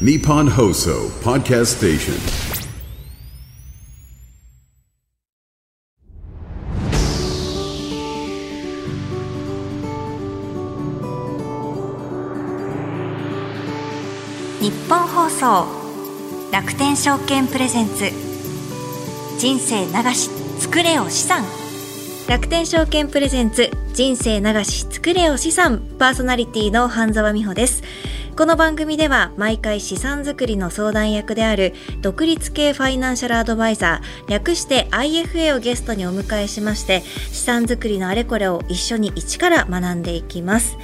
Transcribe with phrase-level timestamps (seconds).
[0.00, 2.14] Nippon Hoso Podcast Station.
[14.60, 15.68] 日本放送
[16.50, 18.10] 楽天証券プレゼンツ。
[19.38, 21.44] 人生流し作れよ資産。
[22.28, 23.83] 楽天証券プレゼンツ。
[23.94, 27.84] 人生流し作れよ資産パーソナリティの半沢美穂です。
[28.36, 40.76] この番組では毎回資産作りの相談役である独立系ファイナンシャルアドバイザー略して IFA をゲストにお迎えしまして資産作りのあれこれを一緒に一から学んでいきます。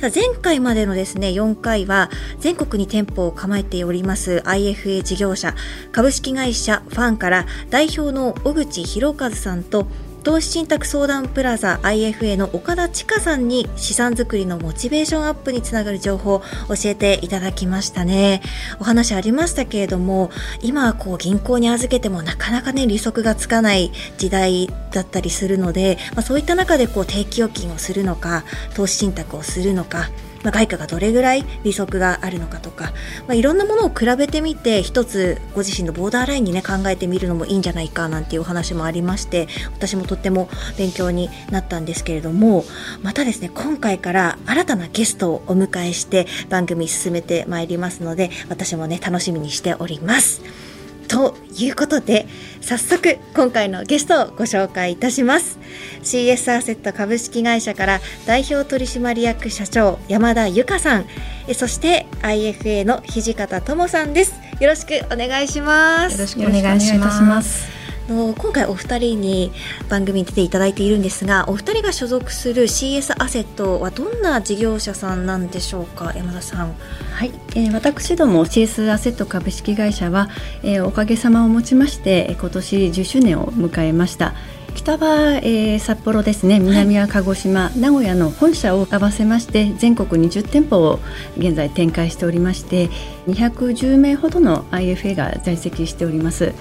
[0.00, 5.54] さあ前回までのですね4回は全国に店舗を構えております IFA 事業者
[5.92, 9.86] 株式会社ファンから代表の小口博和さんと
[10.26, 18.42] 投資信託相談プラザ IFA の岡田千佳さんに資産作りのモチベーションアップにつながる情報を教えていただきましたね。
[18.80, 28.42] お話ありましたけれども今はこう銀行に預けてもなかなかね利息がつかない時代だったりするので、まあ、そういった中でこう定期預金をするのか
[28.74, 30.10] 投資信託をするのか
[30.42, 32.92] まあ、外貨がどれぐらい利息があるのかとか、
[33.26, 42.64] まあ、いろんなものを比べてみて一つご自身のボーダーラインにね考えてみるのもいいんじゃないかなんていうお話もありまして私もとっても勉強になったんですけれども
[43.02, 50.65] またですね今回から新たなゲストをお迎えして番組進めてまいりますので私もね楽しみにしております。
[51.08, 52.26] ということで
[52.60, 55.58] 早速今回のゲストをご紹介いたします。
[56.02, 61.06] CS アセット株式会社から代表取締役社長山田由香さん。
[61.54, 64.34] そして IFA の土方智さんです。
[64.60, 66.14] よろしくお願いします。
[66.14, 67.75] よろしくお願いします。
[68.08, 69.52] の今回お二人に
[69.88, 76.74] 番組に出ていただいているんですがお二人が所属する CS アセットはどんな事業者さんなんでしょうか山田さん。
[77.12, 80.28] はい、えー、私ども CS アセット株式会社は、
[80.62, 84.34] えー、おかげさまをもちまして今年10周年を迎えました。
[84.74, 86.60] 北は、えー、札幌ですね。
[86.60, 91.00] 南は鹿児島、はい、名古屋の本社を合わせまして全国20店舗を
[91.38, 92.90] 現在展開しておりまして
[93.26, 96.52] 210名ほどの IFA が在籍しております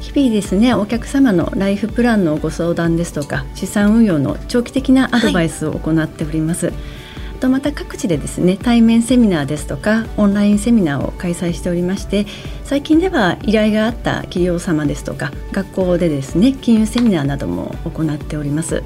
[0.00, 12.26] 日々ですねお客様のライフプランのご相談ですとか資産運用の長期的なアドバイスを行っております、はい、とまた各地でですね対面セミナーですとかオンラインセミナーを開催しておりまして
[12.64, 18.82] 最近では依頼があった企業様ですとか学校でですね金融セミナーなども行っております。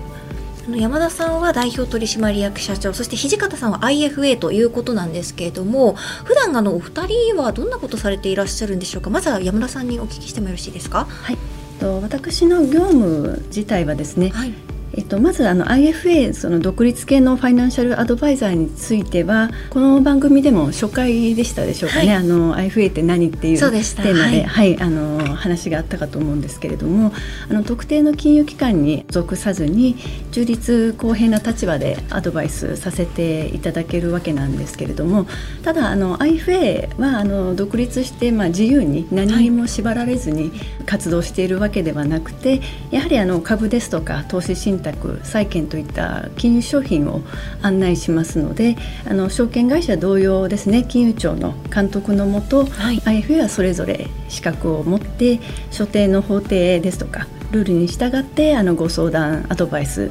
[0.76, 5.94] 山田さんは代表取締役社長そして土方さんは IFA ということなんですけれども
[6.24, 9.10] 普段あのお二人はどんなことされていらっしゃるんでしょうか？
[9.10, 11.04] まずは山田さんにお聞きしてもよろしいですか？
[11.06, 11.38] はい。
[12.02, 14.52] 私の業務自体はですね、はい、
[14.92, 27.12] えっと、まずあの IFA その独立系のファイナンシャルアドバイザーについてはこの番組でも初回でしたでしょうかね、はい、あの IFA って何っていうテーマで、はい、はい、あの話があったかと思うんですけれども
[27.48, 29.96] あの特定の金融機関に属さずに
[30.32, 35.26] 中立公平な立場でアドバイスさせていただけるわけなんですけれども
[35.62, 40.50] ただあの IFA はあの独立して、まあ、自由に何にも縛られずに
[40.86, 47.22] 活動しているわけではなくて、やはりあの株ですとか投資信託債券といった金融商品を
[47.62, 48.76] 案内しますので
[49.08, 60.10] あの証券会社同様ですね金融庁の監督のもと、はい、IFA はそれぞれ資格を持って所定の法定ですとかルールに従ってあのご相談アドバイス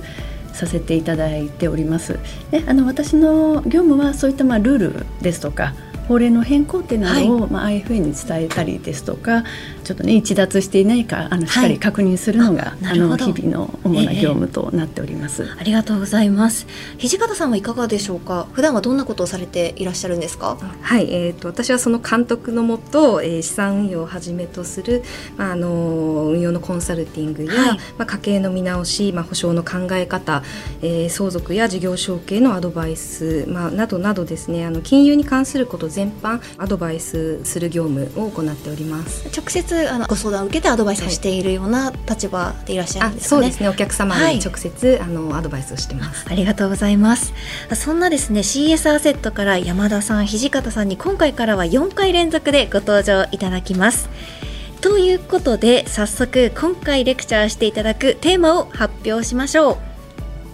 [0.54, 2.20] させていただいております。
[2.52, 5.74] であの私の業務はそういったまあルールですとか
[6.10, 9.44] 法令の変更っていうのを、はい、まあ、IFA に伝えたりですとか
[9.84, 16.66] ちょっとね一脱していないかあのしっかり確認するのが、はい、あの日々の主な業務となっております、えー、ありがとうございます。
[16.98, 18.48] 土方さんはいかがでしょうか？
[18.54, 20.58] 普段はどんなことをされていらっしゃるんですか？
[20.82, 25.04] はい、えーと、私はその監督のもと、えー、資産運用をはじめとする、
[25.38, 30.42] まあ、あの運用のコンサルティングや、はい、まあ、家計の見直し、まあ、保証の考え方、
[30.82, 39.28] えー、相続や事業承継のアドバイス、まあ、などなどですねあの金融に関すること全般アドバイスする業務を行っております。
[39.36, 43.70] 直接あのご相談を受けてアドバイスをしているような立場でいらっしゃるんですかね、そうですね。
[43.70, 46.26] お客様に直接、はい、あのアドバイスをしてます。
[46.30, 47.34] ありがとうございます。
[47.74, 54.10] そんなですね CS アセットから山田さん土方さんに今回からは4回連続でご登場いただきます。
[54.82, 59.78] ということで早速今回レクチャーしていただくテーマを発表しましょう。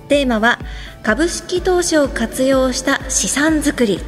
[0.07, 0.59] テーマは
[1.03, 3.99] 株式投資を活用した資産作り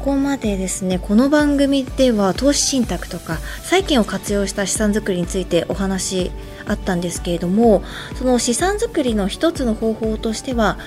[0.00, 6.30] ここまでですねこの番組では投資信託とか債券を活用した資産作りについてお話
[6.66, 7.82] あったんですけれども
[8.14, 10.78] その資産作りの一つの方法としては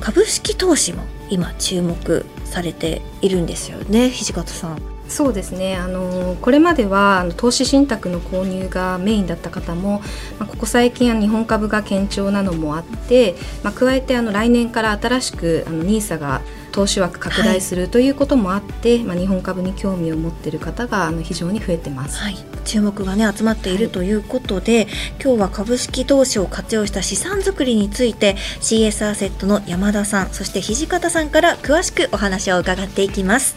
[0.00, 4.82] 株式投資も今注目されているんですよね土方さん。
[5.06, 10.02] そうですねあのこれまではあの投資信託の購入がメインだった方も、
[10.38, 24.86] まあ、ここ最近は日本株が堅調なのもあって、まあ、加えてあの来年から新しくあの NISA が投資枠拡大するということもあって、はい、まあ、日本株に興味を持っている方があの非常に増えてます、はい、注目が、ね、集まっているということで、はい、
[25.22, 33.56] 今日は株式投資を活用した資産作りについて CS アセットの山田さんそして土方さんから詳しくお話を伺っていきます。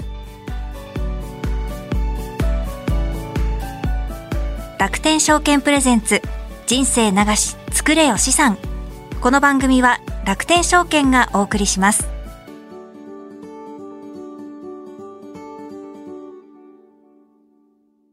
[4.80, 6.22] 楽天証券プレゼンツ
[6.68, 8.58] 人生流し作れよ資産。
[9.24, 12.13] この番組は楽天証券がお送りします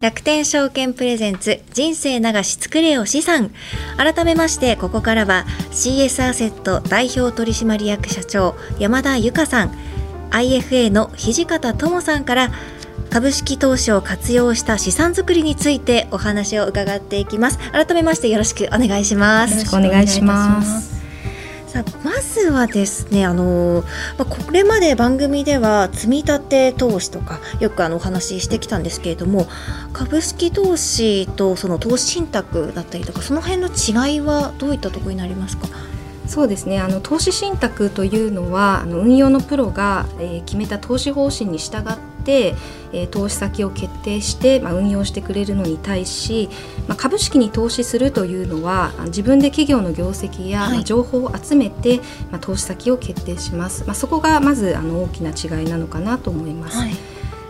[0.00, 3.50] 楽天証券プレゼンツ人生流し作れよ資産。
[3.98, 9.72] 改めましてここからは CS アセット代表取締役社長山田由香さん。
[10.30, 12.50] IFA の土方智さんから
[13.10, 17.58] 株式投資を活用した資産作りについてお話を伺っていきます。
[17.70, 19.50] 改めましてよろしくお願いします。
[19.50, 20.99] よろしくお願いします。
[21.70, 23.84] さあまずはですねあの、
[24.18, 29.46] まあ、これまで番組では積み立て投資とかよくあのお話ししてきたんですけれども
[29.92, 35.68] 株式投資とその投資信託だったりとかその辺の違いはどういったところになりますか？
[36.26, 36.80] そうですね。
[36.80, 42.54] あの投資信託というのはあの運用のプロが、えー、決めた投資方針に従って、
[42.92, 46.48] えー、投資先を決定して、まあ、運用してくれるのに対し、
[46.88, 51.98] まあ、株式に投資するというのは自分で企業の業績や、はい、まあ、情報を集めて、
[52.30, 56.78] まあ、投資先を決定します、まあ、そこがまずあの大きな違いなのかなと思います。
[56.78, 56.92] はい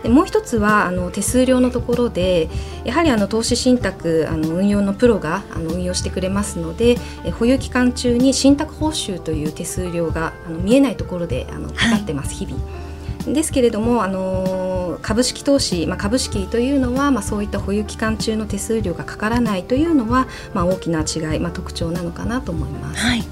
[0.03, 2.49] でもう一つはあの手数料のところで
[2.83, 12.90] やはりあの投資信託あの運用のプロがあの運用してくれますのでえ保有期間中に信託報酬という手数料があの見えないところであのかかってます、はい、日々。
[13.27, 22.99] ですけれども、あの株式投資、まあ、株式というのは、まあ、そういった保有期間中の手数料がかからないというのは、まあ、大きな違い、まあ、特徴なのかなと思います。
[22.99, 23.23] はい。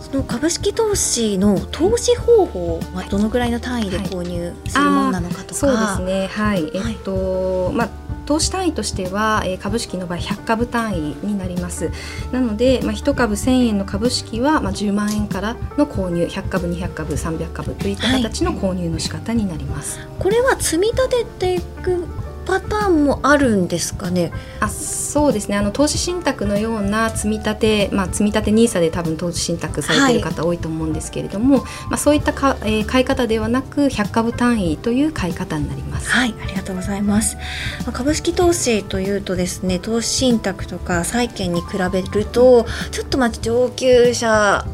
[0.00, 6.28] その株式投資の投資方法はどのぐらいの単位で購入するものなのかとか、はい、そうですね。
[6.28, 6.70] はい。
[6.72, 11.90] えっと、まあ投資単位としては、えー、株式の場合100株単位になります。
[12.32, 22.06] なので、まあ、1株1000円の株式は、まあ、10万円からの購入100株200株300株といった形の購入の仕方になります、はい、これは積み立てていく
[22.46, 24.32] パターンもあるんですかね？
[24.60, 36.10] あそうですねあの投資信託のような積み立て、まあ、積み立て NISA で多分投資信託されている方多いと思うんですけれども、はい、まあ、そういったか、えー、買い方ではなく100株単位という買い方になります。
[36.10, 44.64] はいありがとうございます、まあ、株式投資というとですね投資信託とか債券に比べるとちょっとまあ上級者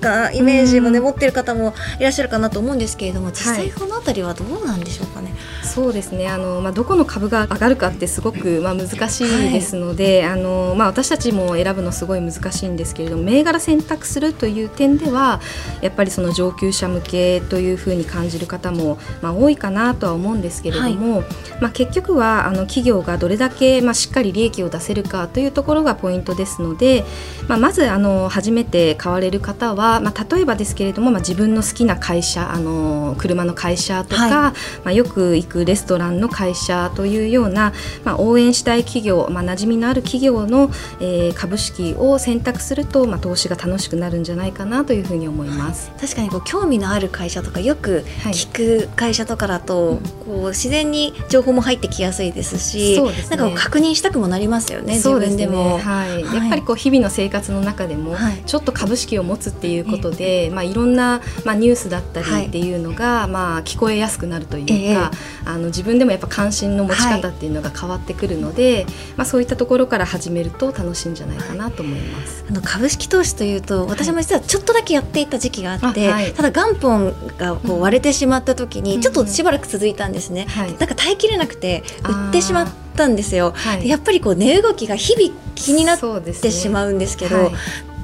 [0.00, 5.30] がイメージもね、持ってる方もいらっしゃるかなと思うんですけれども実際この辺りはどうなんでしょうかね？
[5.30, 6.28] はい、そうですね。
[6.28, 15.40] あの、まあ、どこの株が上がるかってすごく、まあ、難しいですので、はい、あのまあ、私たちも選ぶのすごい難しいんですけれども銘柄選択するという点では
[15.80, 21.26] やっぱりその上級者向けというふうに感じる方も、まあ、多いかなとは思うんですけれども、はい、
[21.60, 27.04] まあ、結局はあの企業がどれだけ、まあ、しっかり利益を出せるかというところがポイントですので、
[27.48, 34.54] まあ、まずあの初めて買われる方はまあ、例えばですけれども、まあ、自分の好きな会社あの車の会社とか、はい、ま
[34.86, 37.72] あ、よく行くレストランの会社というような、
[38.04, 45.90] まあ、応援したい企業、まあ、馴染みのある企業の、えー、株式を選択すると、まあ、投資が楽しくなるんじゃないかなというふうに思います。
[46.00, 54.94] 確かにこう興味のある会社とかよく聞く会社とかだと、はい、こう自然に情報も入ってきやすいですし、ね、なんか確認したくもなりますよね。
[54.94, 58.16] 自分でも、ね、はい、やっぱりこう日々の生活の中でも、
[58.46, 68.84] ちょっと株式を持つっていうことで、まあ、いろんな、まあ、ニュースだったりっていうのが、はい、まあ、聞こえやすくなるというか、えー、あの自分でもやっぱ関心の持ち方っていうのが変わってくるので、はい、
[69.16, 72.44] まあ、そういったところから始めると楽しいんじゃないかなと思います。
[72.48, 80.46] あの株式投資というと私も実はちょっとだけやっていた時期があって、はい、ただ元本がこう割れてしまった時にちょっとしばらく続いたんですね。
[80.56, 83.54] なんか耐えきれなくて売ってしまったんですよ。
[83.82, 87.52] やっぱりこう値動きが日々気になってしまうんですけど、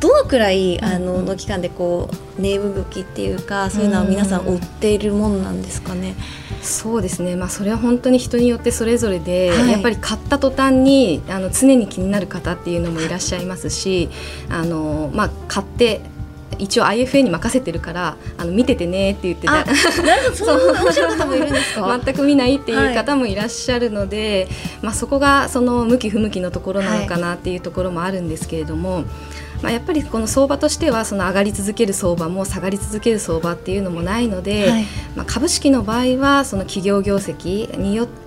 [0.04, 6.14] どのくらいあのの期間でこう値動きっていうかそういうのは皆さん追っているものなんですかね？
[6.60, 14.10] そうですね、まあ、それは本当に人によってそれぞれで、はい、やっぱり買った途端にあの常に気になる方っていうのもいらっしゃいますし
[14.50, 16.02] あの、まあ、買って
[16.58, 19.64] 一応 IFA に任せてるからあの見ててねって言ってな
[20.34, 20.74] そう。
[20.74, 22.00] 面白い方もいるんですか？
[22.04, 29.04] 全く見ないっていう方もいらっしゃるので、はい、まあ、そこがその向き不向きのところなのかなっていうところもあるんですけれども。
[29.64, 34.84] まあ、やっぱりこの相場としてはその上がり続ける相場も下がり続ける相場っていうのもないので、はい、
[35.16, 38.23] まあ、株式の場合はその企業業績によって、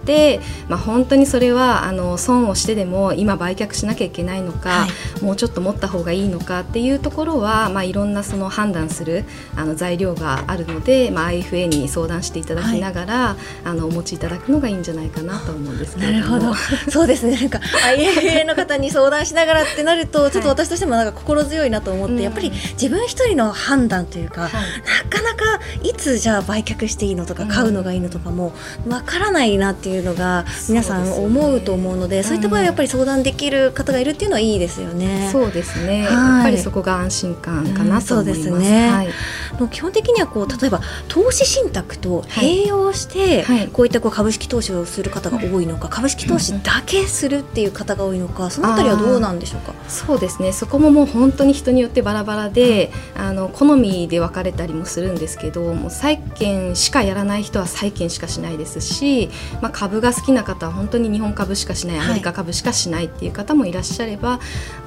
[0.70, 4.88] まあ、本当にそれはあの損をしてでも今売却しなきゃいけないのか、は
[5.22, 13.36] い、もうちょっと持った方がいいのかっていうところは、まあ、いろんなその判断するあの材料があるので、まあ、IFA に相談していただきながら、は
[13.66, 16.56] い、あのお持ちいただくのがいいんじゃないかなと思うんですけれども。
[16.90, 17.38] そうですね。
[17.38, 17.60] なんか
[17.96, 24.58] IFA の方に相談しながらってなるとちょっと私としてもなんか心強いなと思って、はい、やっぱり自分一人の判断というか、はい、な
[25.10, 28.54] かなかいつじゃあ売却していいのとか買うのがいいのとかも
[28.88, 35.30] わからないなっていうのが皆さん思うと思うのでそういった場合はやっぱり相談できる方がいるっていうのはいいですよね。
[35.32, 38.50] そうですね、やっぱりそこが安心感かなと思います。
[38.50, 39.10] うん、ね、はい、
[39.72, 49.74] 基本的にはこう例えば投資信託と併用して、こういったこう株式投資をする方が多いのか、株式投資だけするっていう方が多いのか、そのあたりはどうなんでしょうか？
[49.88, 50.52] そうですね。
[50.52, 59.30] そこももう本当に人によってバラバラで、あの好みで分かれたりもするんですけど、もう債券しかやらない人は債券しかしないですし、
[59.62, 64.40] まあ株が好きな方は本当に日本株しかしない、アメリカ株しかしないっていう方もいらっしゃれば、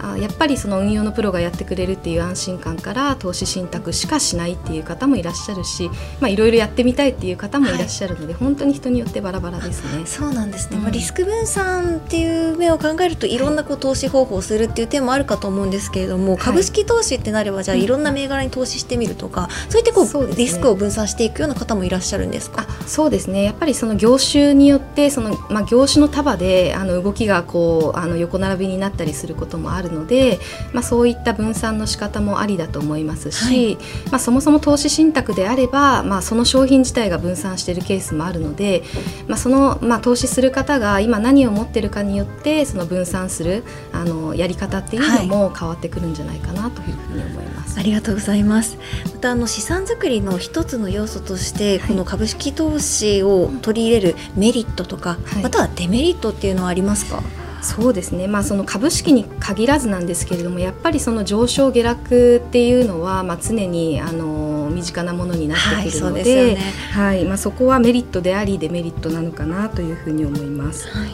[0.02, 5.90] あやっぱりその運用のプロがやってくれるっていう安心感から投資信託しかしないっていう方もいらっしゃるし、
[6.20, 10.06] まあいろいろやってみたいっていう方もいらっしゃるので、はい、本当に人によってバラバラですね。
[10.06, 10.78] そうなんですね。
[10.78, 22.66] まあリスク分散っていう目を考えるといろんなこう投資方法をするっていう点もあるかと思うんですけれども、株式投資ってなればじゃあいろんな銘柄に投資してみるとか、そういったこう、ね、リスクを分散していくような方もいらっしゃるんですか？
[22.86, 23.42] そうですね。
[23.44, 30.38] やっぱりその業種によってそのまあ業種の束であの動きがこうあの横並びになったりすることもあるので、
[30.72, 33.76] まあそういった分散の仕方もありだと思いますし、はい、
[34.10, 38.82] まあそもそも投資信託であれば、まあその商品自体が分散しているケースもあるので、
[39.28, 47.74] まあそのまあ投資する方が今何を持ってるかによってその分散するあのやり方っていうのも変わってくるんじゃないかなというふうに思います。
[47.74, 48.78] はい、ありがとうございます。
[49.14, 57.22] またあの資産作りの一つの要素として、はい、この株式投資を取り入れるメリットとか、はい、またはデメリットっていうのはありますか？
[57.62, 66.60] そうですね、まあ、その株式に限らずなんですけれどもやっぱりその上昇下落っていうのは、まあ、常にあの身近なものになってくるので,、はい、ね
[66.92, 70.88] はい、まあ、そこはメリットでありデメリットなのかなというふうに思います。
[70.88, 71.10] はい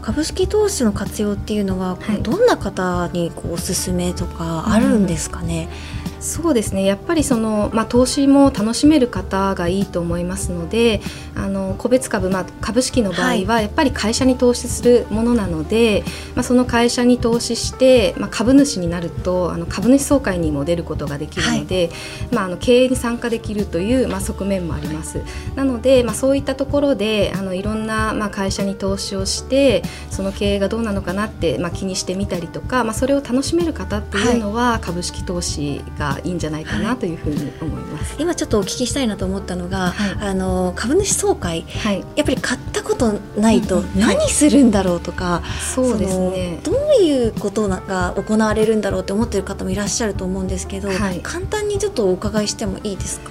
[0.00, 5.68] 株式投資の活用っていうのは、はい、どんな方にこうおすすめとかあるんですかね？
[6.01, 6.84] うんそうですね。
[6.84, 11.00] やっぱりその、まあ、投資も楽しめる方がいいと思いますので
[11.34, 21.92] あの個別株、まあ、株式の場合はやっぱり会社に投資するものなので、はい、まあ、その会社に投資して、まあ、株主になるとあの株主総会にも出ることができるので、は
[22.30, 25.22] い、まあ、あの経営に参加できるという、まあ、側面もあります。
[25.56, 45.42] なので、まあ、そういったところであのいろんな、まあ、会社に投資をしてその経営がどうなのかなって、まあ、気にしてみたりとか、まあ、それを楽しめる方っていうのは、株式投資がいいんじゃないかなというふうに思います、はい、今ちょっとお聞きしたいなと思ったのが、はい、あの株主総会、はい、やっぱり買ったことないと何するんだろうとか、
[45.74, 46.60] そうですね。
[46.62, 50.88] どういうことが行われるんだろうって思ってる方もいらっしゃると思うんですけど、
[51.22, 53.30] 簡単にちょっとお伺いしてもいいですか？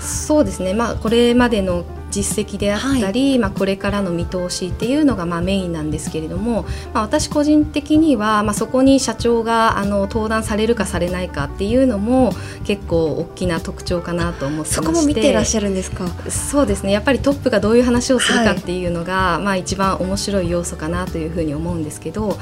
[0.00, 6.62] そうですね、まあ、これまでの実績であったり、はい、まあ、これからの見通しっていうのがまあメインなんですけれども、
[6.94, 12.32] まあ、私個人的には、まあ、そこに社長があの登壇されるかされないかっていうのも
[12.64, 16.06] 結構大きな特徴かなと思ってそこも見てらっしゃるんですか？
[16.30, 16.92] そうですね。
[16.92, 22.36] やっぱりトップがどういう話をするかっていうのが、はい、まあ、一番面白い要素かなというふうに思うんですけど、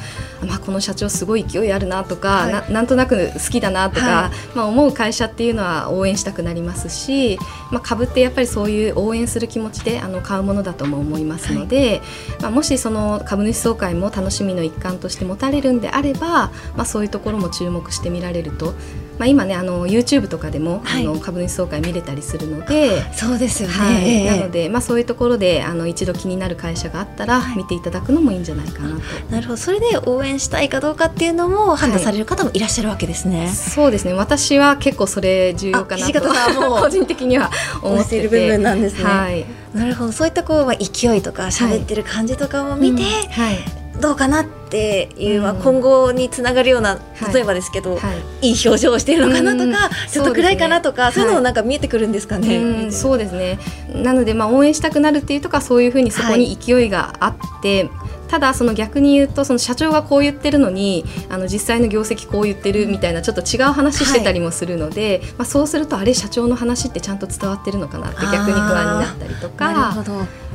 [0.46, 7.38] まあ、この社長すごい勢いあるなとか、はい、ななんとなく好きだなとか、まあ、思う会社っていうのは応援したくなりますし、
[7.70, 12.00] まあ、株ってやっぱりそういう応援する気持ちであの買うものだとも思いますので、はい、
[12.42, 18.74] まあ、もしその株主総会も楽しみの一環として持たれるんであれば、まあ、そういうところも注目してみられると、
[19.20, 29.02] まあ、今ねあの YouTube とかでも、はい、あの株主総会見れたりするのでそうですよね、はい、なので、まあ、そういうところであの一度気になる会社があったら見ていただくのもいいんじゃないかなと。
[29.30, 29.56] なるほど。
[29.58, 33.48] それで応援したいかどうかっていうのも判断される方もいらっしゃるわけですね。
[33.48, 34.14] そうですね。
[34.14, 36.20] 私は結構それ重要かなと
[36.80, 37.50] 個人的には
[37.82, 39.04] 思っている部分なんですね。
[39.04, 39.44] はい。
[39.74, 40.12] なるほど。
[40.12, 43.58] そういったこう、まあ、勢いとか喋ってる感じとかも見て、はい、
[44.00, 46.98] どうかなっていう、まあ、今後につながるような、
[47.32, 47.98] 例えばですけど、
[48.42, 48.52] い。
[48.52, 52.90] い表情をしているのかなとか、ちょっと暗いかなとかそういうのもなんか見えてくるんですかね。
[52.90, 53.58] そうですね。
[53.94, 57.90] なので、まあ、応援したくなるっていうとかそういうふうにそこに勢いがあって、
[58.30, 70.04] ただその逆に言うとその社長がこう言ってるのにあの実際の業績こう言ってるみたいなちょっと違う話してたりもするので、はい、まあ、そうするとあれ社長の話ってちゃんと伝わってるのかなって逆に不安になったりとか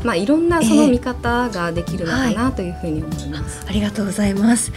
[0.03, 3.23] まあ、いろんなその見方ができるのかなというふうに思います。
[3.23, 4.71] えーはい、ありがとうございます。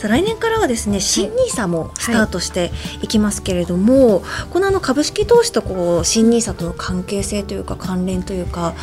[0.00, 2.70] 来年からはですね新ニーサもスタートして
[3.02, 8.74] いきますけれども、はい、このあの株式投資とこう新ニーサとの関係性というか関連というか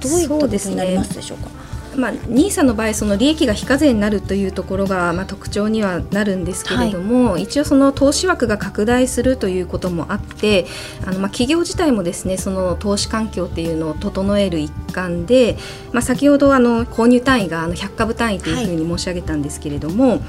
[0.00, 1.65] どういったことになりますでしょうか？
[1.96, 10.66] まあ、NISA の場合その利益が非課税になるというところが、まあ、特徴にはなるんですけれども、はい、一応その投資枠が拡大するということもあって
[11.06, 15.56] あの、まあ、企業自体もですねその投資環境っていうのを整える一環で、
[15.92, 20.20] まあ、先ほどあの購入単位があの100株単位というふうに申し上げたんですけれども、はい、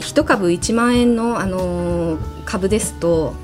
[0.00, 3.34] 1株1万円のあの株ですと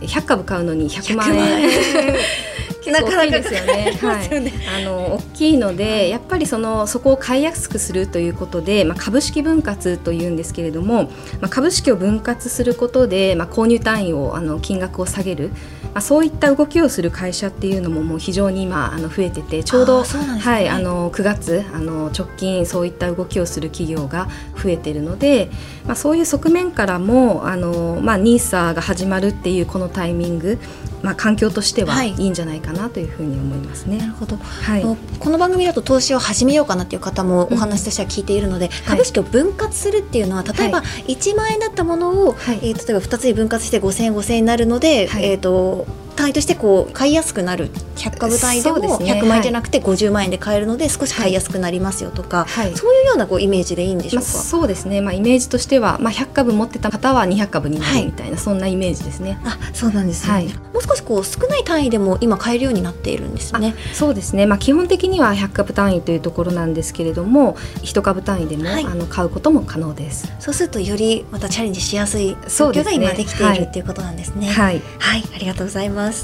[0.00, 1.70] 100株買うのに100万円。
[2.86, 3.98] 結構 大きいですよね。
[4.00, 11.04] はい、あの大きいのでやっぱりそのそこを買いやすくするということで、まあ、株式分割というんですけれども、
[11.40, 15.56] まあ、株式を分割することで、まあ、購入単位をあの金額を下げる、ま
[15.98, 20.08] あ、そういった動きをする会社っていうのももう非常に今あの増えててちょうど、ね、
[20.40, 24.28] はいあの9月あの直近そういった動きをする企業が
[24.62, 25.50] 増えているので、
[25.86, 30.58] まあ、そういう側面からもあの、まあ、ニーサが始まるっていうこのタイミング
[31.02, 32.10] まあ、環境としてはい。
[32.18, 33.98] いんじゃないかなというふうに思いますね。
[33.98, 45.85] なるほど、はい、この番組だと投資を始めようかなという方もお話としては聞いているので、うん、株式を分割するっていうのは、例えば1万円だったものを、はい、えー、例えば2つに分割して5000円5000円になるので、はい、えーと
[46.26, 47.70] 単位としてこう買いやすくなる。
[47.96, 59.40] 100株単位でも100万円じゃなくて50万円で買えるので少し買いやすくなりますよとか、はい、そういうようなこうイメージでいいんでしょうか、まあ、そうですね、まあ、イメージとしては、まあ、100株持ってた方は200株になるみたいな、はい、そんなイメージですね。
[59.44, 63.74] あそうなんですね、はい、もう少しこう少ない単位でも今買えるようになっているんですね。
[63.92, 70.30] そうですね、まあ、基本的には100株単位というところなんですけれども1株単位でも、あの買うことも可能です。
[70.38, 74.48] そうするとよりまたチャレンジしやすい状況が今できている、っていうことなんですね。
[74.48, 76.15] はい、はい、ありがとうございます。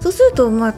[0.00, 0.74] そうすると、まあ、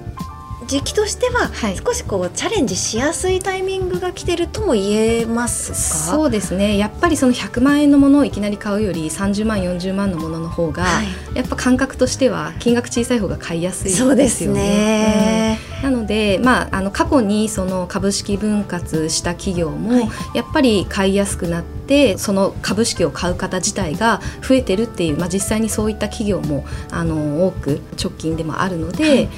[0.70, 1.50] 時期としては
[1.84, 5.74] 少しこう、チャレンジしやすいタイミングが来てるとも言えますか？
[5.74, 6.78] そうですね。
[6.78, 14.10] やっぱりその100万円のものをいきなり買うより30万40万のものの方が、はい、やっぱ感覚としては金額小さい方が買いやすいですよね。
[14.10, 29.04] そうですね、うん、なので、まあ、あの過去にその株式分割した企業も、やっぱり買いやすくなってその株式を買う方自体が増えてるっていう、まあ、実際にそういった企業もあの多く直近でもあるので。
[29.04, 29.28] はい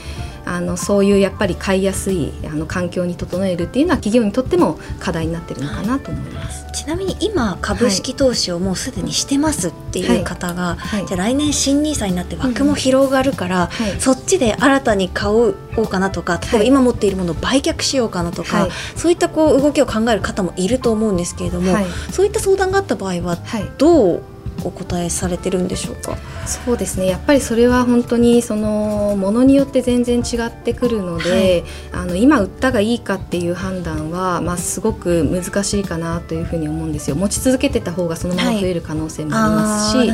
[0.44, 6.66] あのそういうやっぱり買いやすいあの環境に整えるっていうのは企業にとっても課題になってるのかなと思います。
[6.72, 11.00] ちなみに今株式投資をもうすでにしてますっていう方が、はい。
[11.00, 15.54] はい、じゃあ来年新ニーサになって枠も広がるから、うん、そっちで新たに買おう
[15.86, 21.76] かなとか例えば今持っているものを売却しようかなとか、そういったこう動きを考える方もいると思うんですけれども、
[22.10, 23.38] そういった相談があった場合は
[23.78, 24.22] どう
[24.64, 26.16] お答えされてるんでしょうか？
[26.46, 27.06] そうですね。
[27.06, 37.16] やっぱりそれは本当にそのものによって全然違ってくるので、はい、あの今売ったがいいかっていう判断は、まあ、すごく難しいかなというふうに思うんですよ。
[37.16, 40.08] 持ち続けてた方がそのまま増える可能性もありますし、はい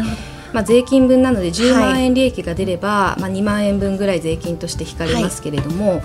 [0.53, 6.01] まあ、税金分なので10万円利益が出れば、はい、まあ、2万円分ぐらい税金として引かれますけれども、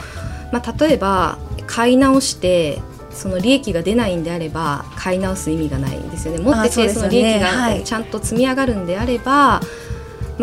[0.51, 2.81] まあ、例えば買い直して
[3.13, 6.39] その利益が出ないんであれば買い直す意味がないんですよね。
[6.39, 9.61] 持っててその利益がちゃんと積み上がるんであれば、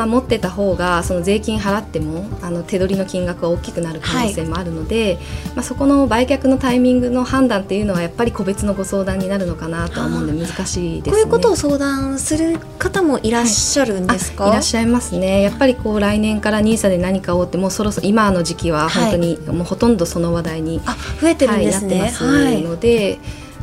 [0.00, 5.14] まあ、持ってた方がその税金払ってもあの手取りの金額が大きくなる可能性もあるので、はい、
[5.56, 15.42] まあ、そこの売却のタイミングの判断っていうのはやっぱり個別のご相談になるのかなとは思うんで難しいです、ね、こういうことを相談する方もいらっしゃるんですか、はい、いらっしゃいますね。
[15.42, 23.18] やっぱりこう来年から NISA で何かをってもうそろそろ今の時期は本当にもうほとんどその話題に、はい、増えてるんですね、なってますので。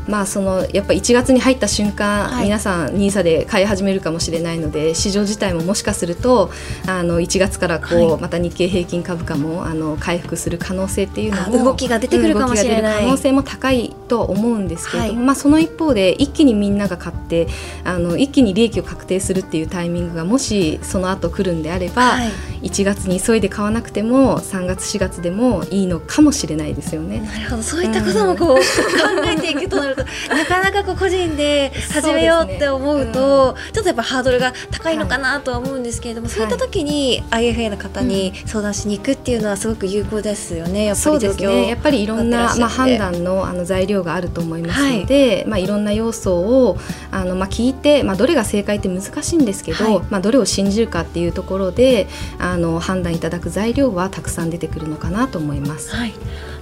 [0.07, 6.51] まあ、そのやっぱ1月に入った瞬間、はい、皆さん NISA で買い始めるかもしれないので市場自体ももしかすると
[6.87, 13.03] あの1月からこう、はい、また日経平均株価もあの回復する可能性っていうのも動きが出てくるかもしれない。
[13.03, 17.47] 可能性も高いと思うんですけれども、はい、まあ、その一方で一気にみんなが買って
[17.83, 22.31] あの一気に利益を確定するっていうタイミングがもしその後来るんであれば、はい、
[22.63, 27.19] 1月に急いで買わなくても3月4月でもいいのかもしれないですよね。
[27.19, 27.63] なるほど。
[27.63, 29.96] そういったこともこう、うん、考えていくとなると
[30.29, 45.45] なかなかこう個人で始めようって思うと、ねうん、ちょっとやっぱハードルが高いのかなとは思うんですけれども、はい、そういった時に IFA の方に相談しに行くっていうのはすごく有効ですよね、やっぱり状況、ね、やっぱりいろんな、まあ、判断のあの材料があると思いますので、はい。
[45.47, 46.77] まあ、いろんな要素を
[47.11, 52.07] あの、まあ、聞いて、まあ、どれが正解って難しいんですけど、はい、まあ、どれを信じるかっていうところで
[52.39, 55.95] あの判断いただく材料はたくさん出てくるのかなと思います。
[55.95, 56.13] はい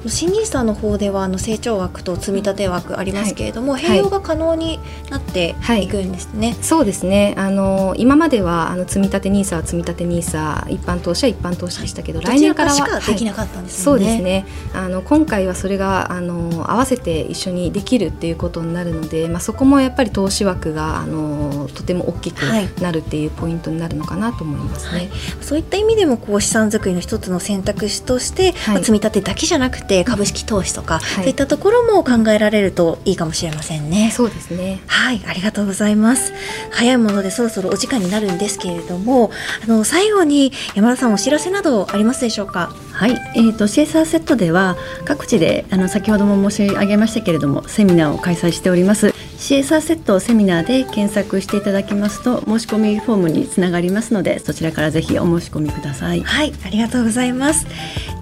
[0.09, 6.49] 新ニーサの方ではあの成長枠と積立枠ありますけれども、はい、併用が可能になっていくんですね。
[6.49, 7.33] はい、そうですね。
[7.37, 14.45] あの今まではあの積立ニーサは積立ニーサ一般投資は一般投資でしたけど、来年からはできなかったんです、ね、そうですね。
[14.73, 22.41] あの今回はそれがあの合わせて一緒にできるっていうことになるので、まあそこもやっぱり投資枠があのとても大きく
[22.81, 25.09] なるっていうポイントになるのかなと思いますね。
[25.41, 34.11] そういった意味でもこう資産作りの一つの選択肢として、まあ、積み立てだけじゃなくて株式投資とか、そういったところも考えられるといいかもしれませんね。
[34.11, 34.81] そうですね。
[34.87, 36.33] はい、ありがとうございます。
[36.71, 39.31] 早いものでそろそろお時間になるんですけれども、
[39.63, 42.73] あの最後に山田さんお知らせなどありますでしょうか？
[42.91, 56.21] はい、えーと、シェーサーセットでは各地であの先ほども申し上げましたけれどもセミナーを開催しておりますシエサーセットセミナーで検索していただきますと申し込みフォームにつながりますのでそちらからぜひお申し込みください。
[56.21, 57.67] はいありがとうございます。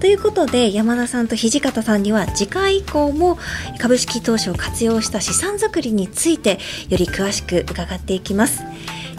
[0.00, 3.38] ということで山田さんと土方さんには次回以降も
[3.78, 8.62] 株式投資を活用した資産作りについてより詳しく伺っていきます。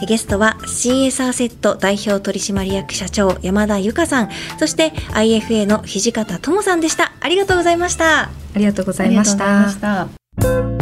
[0.06, 4.30] ゲストは CSR セット代表取締役社長山田由香さん。
[4.58, 7.12] そして IFA の土方智さんでした。
[7.20, 8.24] ありがとうございました。
[8.56, 10.75] ありがとうございました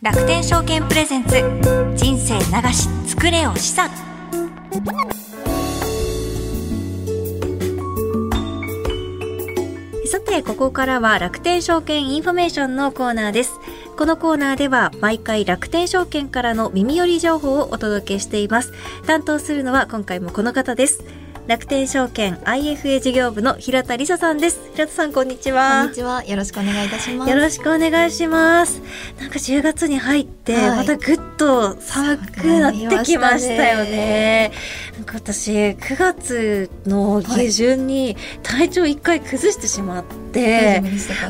[0.00, 1.34] 楽天証券プレゼンツ。
[1.96, 3.90] 人生流し作れよ資産。
[10.06, 13.58] さてここからは楽天証券インフォメーションのコーナーです。
[13.96, 18.72] このコーナーでは毎回楽天証券からの耳寄り情報をお届けしています。
[19.04, 21.02] 担当するのは今回もこの方です。
[21.48, 24.70] 楽天証券 IFA 事業部の平田理沙さんです。
[24.74, 25.80] 平田さんこんにちは。
[25.80, 26.22] こんにちは。
[26.22, 27.30] よろしくお願いいたします。
[27.30, 28.82] よろしくお願いします。
[29.18, 34.52] なんか10月に入って、はい、またぐっと寒くなってきましたよね。
[34.96, 40.82] なんか私9月の下旬に体調一回崩してしまって、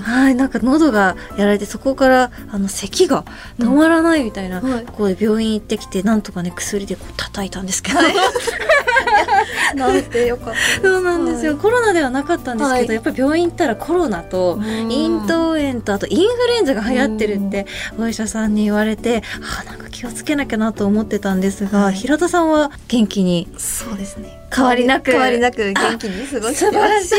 [0.03, 3.25] はい、なんか喉がやられてそこからあの咳が
[3.61, 8.15] 止まらないみたいな、うんはい、こう病院行ってきてなんとかね薬でこう叩いたんですけど、はい
[9.77, 17.67] 治ってよかったそうなんですよ、はい、コロナではなかったんですけど、はい、やっぱり病院行ったらコロナと咽頭炎とあとインフルエンザが流行ってるって
[17.99, 19.23] お医者さんに言われて
[19.61, 24.39] あなんか気をつけなきゃなと思ってたんですが、はい、平田さんは元気にそうですね。
[24.55, 27.15] 変わりなく変わりなく元気に過ごして素晴らしい。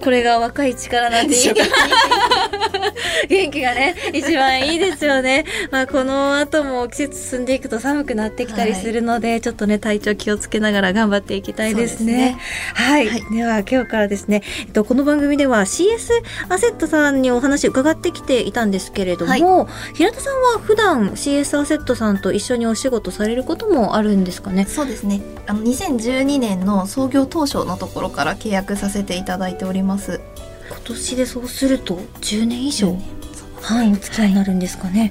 [0.00, 1.62] これが若い力なんでしょうか
[3.28, 5.44] 元気がね一番いいですよね。
[5.70, 12.38] まあこの後も季節進んでいくと寒くなってきたりするので、はい、ちょっとね体調気をつけながら頑張っていきたいですね、ね、
[12.74, 24.64] はい、はい、では今日からですね、えっと、この番組では CS アセットさんにお話伺ってきていたんですけれども、はい、平田さんは普段 CS アセットさんと一緒にお仕事されることもあるんですかね？
[24.66, 25.20] そうですね。
[25.46, 30.20] あの2012年の創業当初のところから契約させていただいております。
[30.68, 32.96] 今年でそうすると10年以上、
[33.60, 35.00] はい、お付き合いになるんですかね。
[35.00, 35.06] は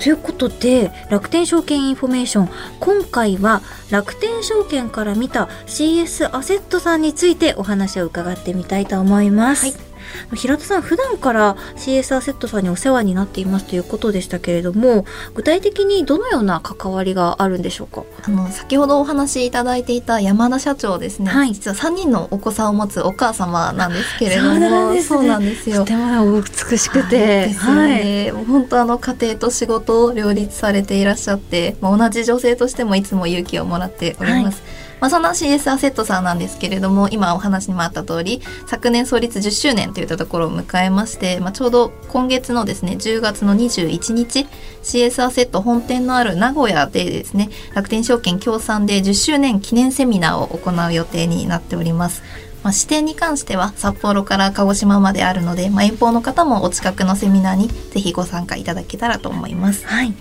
[0.00, 2.48] い、ということで楽天証券インフォメーション。
[2.80, 9.66] 今回は楽天証券から見た CS アセットさんについてお話を伺ってみたいと思います。
[9.66, 9.91] はい
[10.34, 18.04] 平田さん普段から CS アセットさんにお世話になっていますということでしたけれども具体的にどのような関わりがあるんでしょうか？
[18.24, 25.80] あの先ほどお話しいただいていた山田社長ですね、はい、実は3人のお子さんを持つお母様なんですけれどもそうなんですよ。
[25.80, 34.71] とてもお美しくて、はい、ね、はい、本当あの家庭と仕事を両立されていらっしゃって、まあ、同じ女性としてもいつも勇気をもらっております、はい
[35.02, 44.46] まあ、そんな CS アセットさんなんですけれども今お話にもあった通り昨年創立10周年といったところを迎えまして、まあ、ちょうど今月のですね10月の21日
[44.84, 52.22] CS アセット本店のある名古屋でですね楽天証券協賛で10周年記念セミナーを行う予定になっております。
[52.62, 59.86] まあ、指定に関しては札幌から鹿児島まであるので、まあ、遠方の方もお近くのセミナーにぜひご参加いただけたらと思います。
[59.86, 60.14] はい、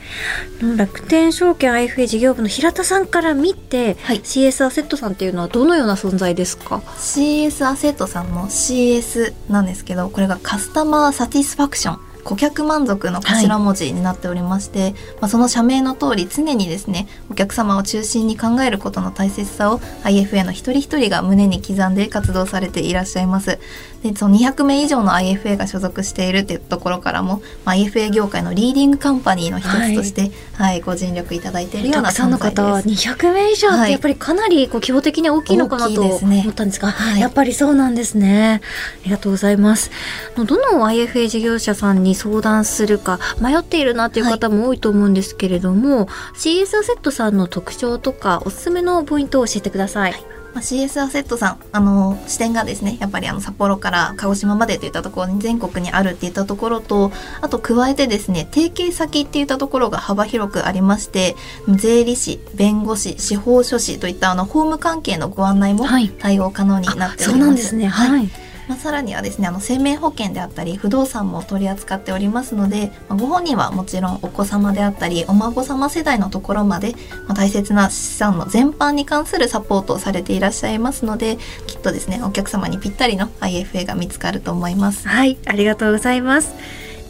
[0.77, 23.59] 楽天証券 IFA 事業部の平田さんから見て、はい、CS アセットさんっていうのはどのような存在ですか？CS アセットさんの CS なんですけどこれがカスタマーサティスファクション顧客満足の頭文字になっておりまして、はい、まあ、その社名の通り常にですねお客様を中心に考えることの大切さを IFA の一人一人が胸に刻んで活動されていらっしゃいます
[24.03, 32.21] でその200名以上の IFA が所属しているっていうところからも、まあ、IFA 業界のリーディングカンパニーの一つとして、はい、はい、ご尽力いただいているような存在です。
[32.31, 38.61] の方200名以上ってやっぱりかなりこう規模的に大きいのかなと思ったんですが、はい、やっぱりそうなんですね。
[39.01, 39.91] ありがとうございます。
[40.35, 50.31] どの IFA 事業者さんに相談するか迷っているなという方も多いと思うんですけれども、はい、CS アセットさんの特徴とかおすすめのポイントを教えてください。
[50.53, 61.35] まあ、CS アセットさんあの支店がですねやっぱりあの札幌から鹿児島までといったところに全国にあるっていったところとあと加えてですね提携先っていったところが幅広くありまして
[61.69, 65.85] 税理士弁護士司法書士といったあの法務関係のご案内も
[66.19, 67.29] 対応可能になっております。
[67.29, 67.87] そうなんですね。
[67.87, 68.29] はい
[68.71, 76.93] まあ、さらにはですねあの生命保険であったり不動産も取り扱っておりますので、まあ、ご本人はもちろんお子様であったりお孫様世代のところまで、
[77.27, 85.05] まあ、大切な資産の全般に関するサポートをされていらっしゃいますのできっとですねお客様にぴったりの IFA が見つかると思います。
[85.05, 86.55] はいありがとうございます。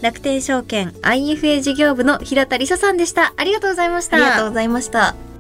[0.01, 3.35] 楽天証券 IFA 事業部の平田理沙さんでした。
[3.37, 4.17] ありがとうございました。
[4.17, 5.30] ありがとうございました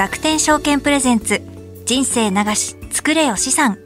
[0.00, 1.42] 楽天証券プレゼンツ
[1.84, 3.76] 人生流し作れよ資産。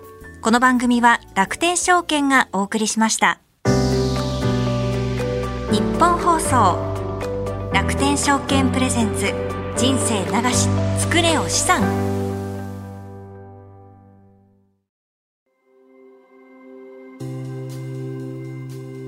[0.43, 3.41] この番組は楽天証券がお送りしました。
[5.73, 6.79] 日本放送
[7.73, 9.25] 楽天証券プレゼンツ
[9.77, 10.69] 人生流し
[11.01, 11.83] 作れよ資産。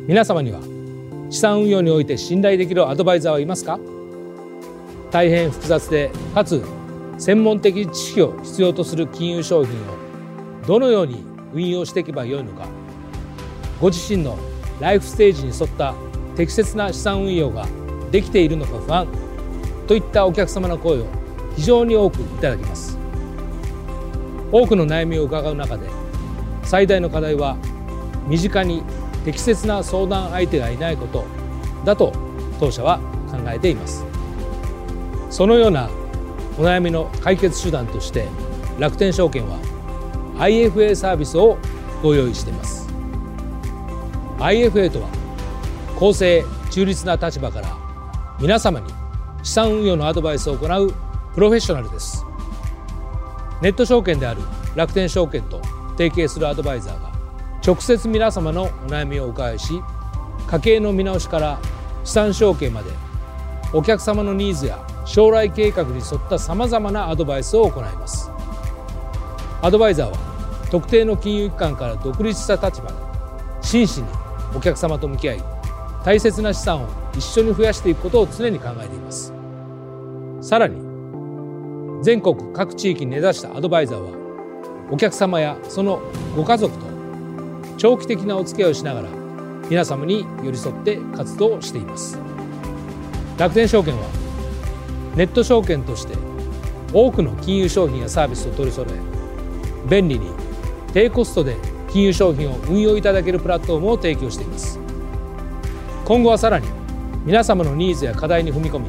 [0.08, 0.58] 皆様には
[1.30, 3.78] 資産運用において信頼できるアドバイザーはいますか？
[5.12, 6.64] 大変複雑でかつ
[7.18, 9.76] 専門的知識を必要とする金融商品を
[10.66, 12.66] どのように運用していけばよいのか。
[13.80, 14.38] ご自身の
[14.80, 15.94] ライフステージに沿った
[16.34, 17.66] 適切な資産運用が
[18.10, 19.08] できているのか不安
[19.86, 21.06] といったお客様の声を
[21.56, 22.98] 非常に多くいただきます。
[24.52, 25.88] 多くの悩みを伺う中で
[26.62, 27.56] 最大の課題は
[28.28, 28.82] 身近に
[29.24, 31.24] 適切な相談相手がいないこと
[31.84, 32.12] だと
[32.60, 32.98] 当社は
[33.30, 34.04] 考えています。
[35.30, 35.90] そのような
[36.58, 38.28] お悩みの解決手段として
[38.78, 39.58] 楽天証券は
[40.38, 41.58] IFA サービスを
[42.02, 42.88] ご用意しています。
[44.38, 45.08] IFA とは
[45.98, 47.76] 公正中立な立場から
[48.38, 48.92] 皆様に
[49.42, 50.92] 資産運用のアドバイスを行う
[51.34, 52.24] プロフェッショナルです。
[53.62, 54.42] ネット証券である
[54.74, 55.62] 楽天証券と
[55.96, 57.12] 提携するアドバイザーが
[57.66, 59.80] 直接皆様のお悩みをお伺いし
[60.46, 61.58] 家計の見直しから
[62.04, 62.90] 資産承継まで
[63.72, 68.30] お客様のニーズや将来計画に沿ったさまざまなアドバイスを行います。
[69.62, 70.16] アドバイザーは
[70.70, 72.94] 特定の金融機関から独立した立場で
[73.62, 74.08] 真摯に
[74.54, 75.42] お客様と向き合い
[76.04, 79.32] 大切な資産を一緒に増やしていくことを常に考えています。
[80.40, 80.76] さらに
[82.02, 84.10] 全国各地域に根ざしたアドバイザーは
[84.90, 86.00] お客様やその
[86.36, 86.84] ご家族と
[87.78, 89.08] 長期的なお付き合いをしながら
[89.68, 92.18] 皆様に寄り添って活動しています。
[93.38, 94.25] 楽天証券は
[95.16, 96.14] ネット証券として
[96.92, 100.30] 多くの金融商品やサービスを取り揃え便利に
[100.92, 101.56] 低コストで
[101.88, 104.78] 金融商品を運用いただけるプラットフォームを提供しています。
[106.04, 106.68] 今後はさらに
[107.24, 108.86] 皆様のニーズや課題に踏み込み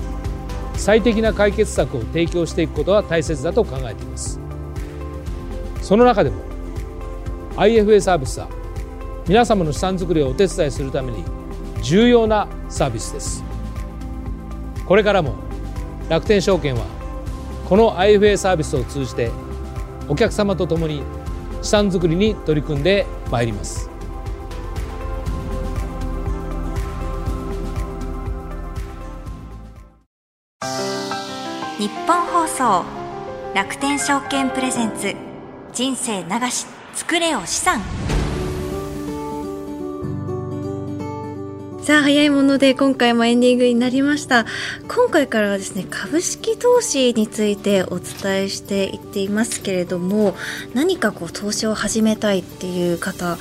[0.75, 4.39] 最適な解決策を提供していくことは大切だと考えています。
[5.81, 6.41] その中でも
[7.55, 8.49] IFA サービスは
[9.27, 11.23] 皆様の資産作りをお手伝いするために
[11.81, 13.43] 重要なサービスです。
[14.85, 15.46] これからも
[16.09, 16.85] 楽天証券は
[17.67, 19.29] この IFA サービスを通じて
[20.07, 21.03] お客様と共に
[21.61, 23.89] 資産づくりに取り組んでまいります。
[31.77, 32.85] 日本放送
[33.53, 35.15] 楽天証券プレゼンツ
[35.73, 37.81] 人生流し作れよ資産。
[41.87, 44.45] さあ早いもので今回もエンディングになりました。
[44.89, 50.35] 今回からはですね株式投資についてお伝えしていっていますけれども
[50.73, 53.37] 何かこう投資を始めたいっていう方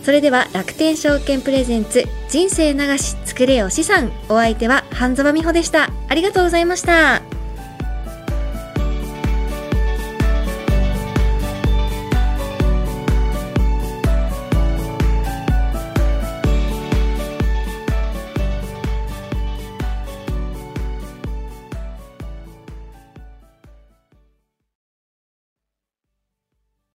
[0.05, 4.13] それでは楽天証券プレゼンツ人生流し作れよ資産。
[4.29, 5.89] お相手は半沢美穂でした。
[6.09, 7.23] ありがとうございました。